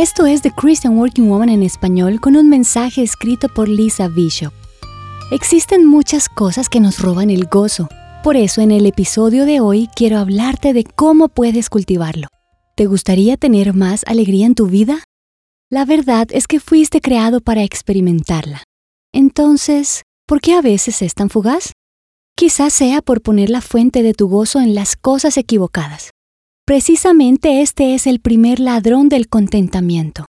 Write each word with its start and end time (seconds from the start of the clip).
Esto 0.00 0.24
es 0.24 0.40
The 0.40 0.50
Christian 0.50 0.96
Working 0.96 1.28
Woman 1.28 1.50
en 1.50 1.62
español 1.62 2.22
con 2.22 2.34
un 2.34 2.48
mensaje 2.48 3.02
escrito 3.02 3.50
por 3.50 3.68
Lisa 3.68 4.08
Bishop. 4.08 4.50
Existen 5.30 5.84
muchas 5.84 6.30
cosas 6.30 6.70
que 6.70 6.80
nos 6.80 7.00
roban 7.00 7.28
el 7.28 7.44
gozo. 7.44 7.86
Por 8.24 8.34
eso 8.34 8.62
en 8.62 8.70
el 8.70 8.86
episodio 8.86 9.44
de 9.44 9.60
hoy 9.60 9.90
quiero 9.94 10.16
hablarte 10.16 10.72
de 10.72 10.84
cómo 10.84 11.28
puedes 11.28 11.68
cultivarlo. 11.68 12.28
¿Te 12.76 12.86
gustaría 12.86 13.36
tener 13.36 13.74
más 13.74 14.02
alegría 14.06 14.46
en 14.46 14.54
tu 14.54 14.68
vida? 14.68 15.04
La 15.68 15.84
verdad 15.84 16.28
es 16.30 16.46
que 16.46 16.60
fuiste 16.60 17.02
creado 17.02 17.42
para 17.42 17.62
experimentarla. 17.62 18.62
Entonces, 19.12 20.04
¿por 20.26 20.40
qué 20.40 20.54
a 20.54 20.62
veces 20.62 21.02
es 21.02 21.12
tan 21.12 21.28
fugaz? 21.28 21.72
Quizás 22.36 22.72
sea 22.72 23.02
por 23.02 23.20
poner 23.20 23.50
la 23.50 23.60
fuente 23.60 24.02
de 24.02 24.14
tu 24.14 24.30
gozo 24.30 24.60
en 24.60 24.74
las 24.74 24.96
cosas 24.96 25.36
equivocadas. 25.36 26.12
Precisamente 26.70 27.62
este 27.62 27.96
es 27.96 28.06
el 28.06 28.20
primer 28.20 28.60
ladrón 28.60 29.08
del 29.08 29.28
contentamiento. 29.28 30.26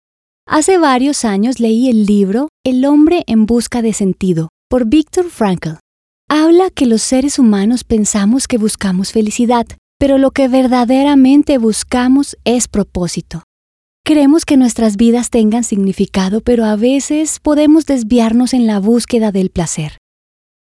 Hace 0.47 0.79
varios 0.79 1.25
años 1.25 1.59
leí 1.59 1.89
el 1.89 2.07
libro 2.07 2.49
El 2.65 2.85
hombre 2.85 3.25
en 3.27 3.45
busca 3.45 3.83
de 3.83 3.93
sentido 3.93 4.48
por 4.71 4.87
Viktor 4.87 5.31
Frankl. 5.31 5.81
Habla 6.31 6.71
que 6.71 6.87
los 6.87 7.03
seres 7.03 7.41
humanos 7.41 7.83
pensamos 7.83 8.47
que 8.47 8.57
buscamos 8.57 9.11
felicidad, 9.11 9.67
pero 9.98 10.17
lo 10.17 10.31
que 10.31 10.47
verdaderamente 10.47 11.59
buscamos 11.59 12.37
es 12.45 12.69
propósito. 12.69 13.43
Queremos 14.05 14.45
que 14.45 14.57
nuestras 14.57 14.97
vidas 14.97 15.31
tengan 15.31 15.65
significado, 15.65 16.41
pero 16.41 16.67
a 16.67 16.77
veces 16.77 17.41
podemos 17.41 17.84
desviarnos 17.84 18.55
en 18.55 18.69
la 18.69 18.79
búsqueda 18.79 19.33
del 19.33 19.51
placer. 19.51 19.98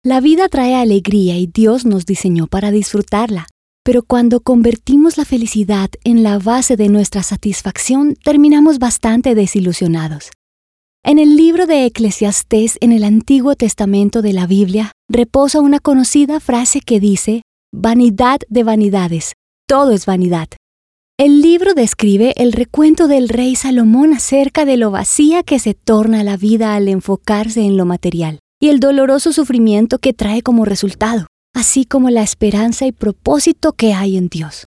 La 0.02 0.22
vida 0.22 0.48
trae 0.48 0.76
alegría 0.76 1.38
y 1.38 1.46
Dios 1.46 1.86
nos 1.86 2.06
diseñó 2.06 2.48
para 2.48 2.72
disfrutarla. 2.72 3.48
Pero 3.88 4.04
cuando 4.04 4.42
convertimos 4.42 5.16
la 5.16 5.24
felicidad 5.24 5.90
en 6.04 6.22
la 6.22 6.40
base 6.40 6.76
de 6.76 6.90
nuestra 6.90 7.24
satisfacción, 7.24 8.18
terminamos 8.22 8.80
bastante 8.80 9.34
desilusionados. 9.34 10.32
En 11.06 11.20
el 11.20 11.38
libro 11.38 11.68
de 11.68 11.86
Eclesiastés 11.86 12.78
en 12.82 12.92
el 12.92 13.06
Antiguo 13.06 13.56
Testamento 13.56 14.22
de 14.22 14.34
la 14.34 14.46
Biblia 14.46 14.92
reposa 15.08 15.62
una 15.62 15.80
conocida 15.80 16.42
frase 16.42 16.82
que 16.82 17.00
dice, 17.00 17.44
Vanidad 17.74 18.40
de 18.50 18.64
vanidades, 18.64 19.32
todo 19.70 19.92
es 19.92 20.06
vanidad. 20.06 20.50
El 21.18 21.42
libro 21.42 21.74
describe 21.74 22.34
el 22.36 22.52
recuento 22.52 23.08
del 23.08 23.30
rey 23.30 23.56
Salomón 23.56 24.14
acerca 24.14 24.66
de 24.66 24.76
lo 24.76 24.92
vacía 24.92 25.44
que 25.44 25.60
se 25.60 25.76
torna 25.76 26.26
la 26.26 26.36
vida 26.36 26.76
al 26.76 26.90
enfocarse 26.90 27.62
en 27.62 27.78
lo 27.78 27.86
material 27.86 28.40
y 28.62 28.68
el 28.68 28.82
doloroso 28.82 29.32
sufrimiento 29.32 29.98
que 29.98 30.12
trae 30.12 30.42
como 30.42 30.66
resultado 30.66 31.28
así 31.58 31.86
como 31.86 32.12
la 32.12 32.22
esperanza 32.22 32.86
y 32.86 32.92
propósito 32.92 33.74
que 33.74 33.92
hay 33.92 34.16
en 34.16 34.30
Dios. 34.30 34.66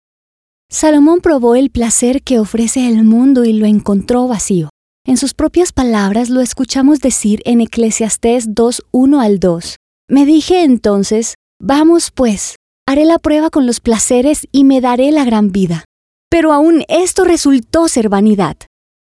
Salomón 0.71 1.21
probó 1.21 1.53
el 1.53 1.69
placer 1.69 2.23
que 2.23 2.39
ofrece 2.39 2.87
el 2.87 3.03
mundo 3.03 3.45
y 3.45 3.53
lo 3.53 3.67
encontró 3.67 4.27
vacío. 4.27 4.69
En 5.05 5.15
sus 5.15 5.35
propias 5.35 5.71
palabras 5.71 6.31
lo 6.31 6.41
escuchamos 6.41 6.99
decir 6.99 7.43
en 7.45 7.61
Eclesiastés 7.61 8.49
2.1 8.49 9.23
al 9.23 9.39
2. 9.39 9.75
Me 10.09 10.25
dije 10.25 10.63
entonces, 10.63 11.35
vamos 11.61 12.09
pues, 12.09 12.55
haré 12.87 13.05
la 13.05 13.19
prueba 13.19 13.51
con 13.51 13.67
los 13.67 13.81
placeres 13.81 14.47
y 14.51 14.63
me 14.63 14.81
daré 14.81 15.11
la 15.11 15.25
gran 15.25 15.51
vida. 15.51 15.85
Pero 16.27 16.53
aún 16.53 16.85
esto 16.87 17.23
resultó 17.23 17.87
ser 17.87 18.09
vanidad. 18.09 18.57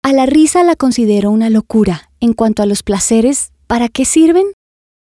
A 0.04 0.12
la 0.12 0.26
risa 0.26 0.66
la 0.66 0.76
considero 0.76 1.32
una 1.32 1.50
locura. 1.50 2.12
En 2.20 2.34
cuanto 2.34 2.62
a 2.62 2.66
los 2.66 2.84
placeres, 2.84 3.52
¿para 3.68 3.88
qué 3.88 4.04
sirven? 4.04 4.48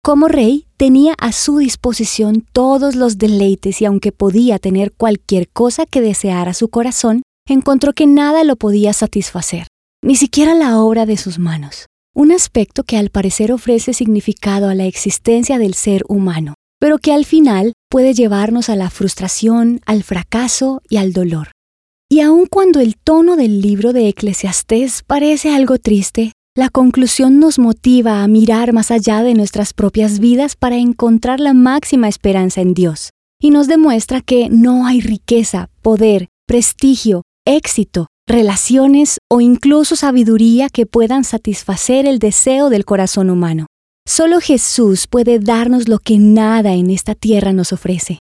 Como 0.05 0.29
rey, 0.29 0.67
tenía 0.77 1.15
a 1.17 1.33
su 1.33 1.57
disposición 1.57 2.47
todos 2.53 2.95
los 2.95 3.17
deleites 3.17 3.81
y 3.81 3.87
aunque 3.87 4.13
podía 4.13 4.59
tener 4.59 4.93
cualquier 4.93 5.49
cosa 5.49 5.87
que 5.87 6.03
deseara 6.03 6.53
su 6.53 6.69
corazón, 6.69 7.23
encontró 7.49 7.95
que 7.95 8.07
nada 8.07 8.45
lo 8.45 8.57
podía 8.57 8.93
satisfacer, 8.93 9.67
ni 10.03 10.17
siquiera 10.17 10.55
la 10.55 10.79
obra 10.79 11.07
de 11.07 11.17
sus 11.17 11.39
manos, 11.39 11.87
un 12.15 12.33
aspecto 12.33 12.85
que 12.85 12.99
al 12.99 13.09
parecer 13.09 13.51
ofrece 13.51 13.95
significado 13.95 14.69
a 14.69 14.75
la 14.75 14.85
existencia 14.85 15.57
del 15.57 15.73
ser 15.73 16.03
humano, 16.07 16.53
pero 16.79 16.99
que 16.99 17.15
al 17.15 17.25
final 17.25 17.73
puede 17.89 18.13
llevarnos 18.13 18.69
a 18.69 18.77
la 18.77 18.91
frustración, 18.91 19.81
al 19.87 20.03
fracaso 20.03 20.83
y 20.87 20.99
al 20.99 21.15
dolor. 21.15 21.53
Y 22.11 22.21
aun 22.21 22.45
cuando 22.45 22.81
el 22.81 22.99
tono 22.99 23.37
del 23.37 23.63
libro 23.63 23.95
de 23.95 24.09
Eclesiastés 24.09 25.03
parece 25.03 25.55
algo 25.55 25.79
triste, 25.79 26.33
la 26.57 26.69
conclusión 26.69 27.41
nos 27.41 27.59
motiva 27.59 28.23
a 28.23 28.29
mirar 28.29 28.73
más 28.73 28.93
allá 28.93 29.25
de 29.25 29.35
nuestras 29.35 29.73
propias 29.73 30.21
vidas 30.21 30.55
para 30.55 30.77
encontrar 30.77 31.41
la 31.41 31.53
máxima 31.53 32.09
esperanza 32.09 32.61
en 32.61 32.75
Dios, 32.75 33.11
y 33.41 33.51
nos 33.51 33.67
demuestra 33.67 34.21
que 34.21 34.49
no 34.51 34.87
hay 34.87 35.01
riqueza, 35.01 35.69
poder, 35.83 36.29
prestigio, 36.47 37.23
éxito, 37.45 38.07
relaciones 38.29 39.19
o 39.29 39.41
incluso 39.41 39.97
sabiduría 39.97 40.69
que 40.69 40.87
puedan 40.87 41.25
satisfacer 41.25 42.07
el 42.07 42.21
deseo 42.21 42.71
del 42.71 42.85
corazón 42.85 43.31
humano. 43.31 43.67
Solo 44.07 44.41
Jesús 44.41 45.09
puede 45.09 45.41
darnos 45.41 45.89
lo 45.89 45.99
que 45.99 46.19
nada 46.19 46.75
en 46.75 46.91
esta 46.91 47.17
tierra 47.17 47.53
nos 47.53 47.73
ofrece. 47.73 48.21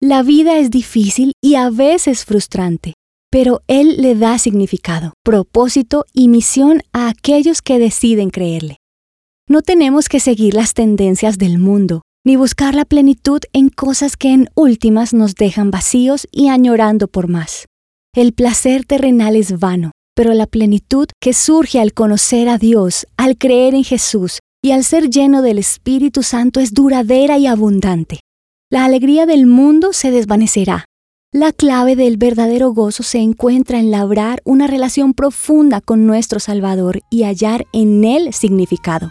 La 0.00 0.22
vida 0.22 0.58
es 0.58 0.70
difícil 0.70 1.32
y 1.42 1.56
a 1.56 1.68
veces 1.70 2.24
frustrante, 2.24 2.94
pero 3.32 3.62
Él 3.66 3.96
le 3.96 4.14
da 4.14 4.38
significado, 4.38 5.14
propósito 5.24 6.04
y 6.12 6.28
misión 6.28 6.82
a 6.92 7.08
aquellos 7.08 7.62
que 7.62 7.78
deciden 7.78 8.28
creerle. 8.28 8.76
No 9.48 9.62
tenemos 9.62 10.10
que 10.10 10.20
seguir 10.20 10.52
las 10.52 10.74
tendencias 10.74 11.38
del 11.38 11.58
mundo, 11.58 12.02
ni 12.26 12.36
buscar 12.36 12.74
la 12.74 12.84
plenitud 12.84 13.40
en 13.54 13.70
cosas 13.70 14.18
que 14.18 14.34
en 14.34 14.50
últimas 14.54 15.14
nos 15.14 15.34
dejan 15.34 15.70
vacíos 15.70 16.28
y 16.30 16.48
añorando 16.48 17.08
por 17.08 17.26
más. 17.26 17.64
El 18.14 18.34
placer 18.34 18.84
terrenal 18.84 19.34
es 19.34 19.58
vano, 19.58 19.92
pero 20.14 20.34
la 20.34 20.46
plenitud 20.46 21.08
que 21.18 21.32
surge 21.32 21.80
al 21.80 21.94
conocer 21.94 22.50
a 22.50 22.58
Dios, 22.58 23.06
al 23.16 23.38
creer 23.38 23.74
en 23.74 23.82
Jesús 23.82 24.40
y 24.62 24.72
al 24.72 24.84
ser 24.84 25.08
lleno 25.08 25.40
del 25.40 25.58
Espíritu 25.58 26.22
Santo 26.22 26.60
es 26.60 26.74
duradera 26.74 27.38
y 27.38 27.46
abundante. 27.46 28.20
La 28.70 28.84
alegría 28.84 29.24
del 29.24 29.46
mundo 29.46 29.94
se 29.94 30.10
desvanecerá, 30.10 30.84
la 31.32 31.50
clave 31.50 31.96
del 31.96 32.18
verdadero 32.18 32.72
gozo 32.74 33.02
se 33.02 33.18
encuentra 33.18 33.78
en 33.78 33.90
labrar 33.90 34.42
una 34.44 34.66
relación 34.66 35.14
profunda 35.14 35.80
con 35.80 36.06
nuestro 36.06 36.38
Salvador 36.38 37.00
y 37.08 37.22
hallar 37.22 37.66
en 37.72 38.04
él 38.04 38.34
significado. 38.34 39.10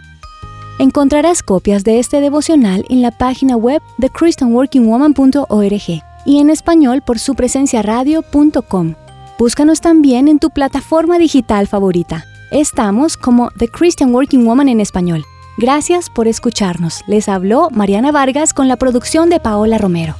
Encontrarás 0.78 1.42
copias 1.42 1.82
de 1.82 1.98
este 1.98 2.20
devocional 2.20 2.84
en 2.88 3.02
la 3.02 3.10
página 3.10 3.56
web 3.56 3.82
de 3.98 4.08
christianworkingwoman.org 4.08 6.02
y 6.24 6.38
en 6.38 6.48
español 6.50 7.02
por 7.04 7.18
su 7.18 7.34
presencia 7.34 7.82
radio.com. 7.82 8.94
Búscanos 9.36 9.80
también 9.80 10.28
en 10.28 10.38
tu 10.38 10.50
plataforma 10.50 11.18
digital 11.18 11.66
favorita. 11.66 12.24
Estamos 12.52 13.16
como 13.16 13.50
The 13.58 13.66
Christian 13.66 14.14
Working 14.14 14.46
Woman 14.46 14.68
en 14.68 14.78
español. 14.80 15.24
Gracias 15.58 16.08
por 16.08 16.28
escucharnos. 16.28 17.02
Les 17.08 17.28
habló 17.28 17.68
Mariana 17.70 18.12
Vargas 18.12 18.54
con 18.54 18.68
la 18.68 18.76
producción 18.76 19.28
de 19.28 19.40
Paola 19.40 19.78
Romero. 19.78 20.14